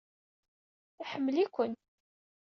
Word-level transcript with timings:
Iḥemmel-iken! 1.01 1.73